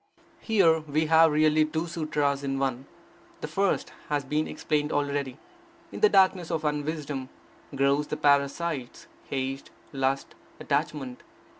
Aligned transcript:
Here 0.39 0.79
we 0.79 1.05
have 1.05 1.31
really 1.31 1.63
two 1.63 1.85
Sutras 1.85 2.43
in 2.43 2.57
one. 2.57 2.87
The 3.41 3.47
first 3.47 3.93
has 4.09 4.25
been 4.25 4.47
explained 4.47 4.91
already: 4.91 5.37
in 5.91 5.99
the 5.99 6.09
darkness 6.09 6.49
of 6.49 6.65
unwisdom 6.65 7.29
grow 7.75 8.01
the 8.01 8.17
parasites, 8.17 9.05
hate, 9.29 9.69
lust, 9.93 10.33
attachment. 10.59 11.21